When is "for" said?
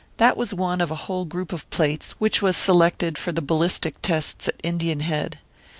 3.19-3.31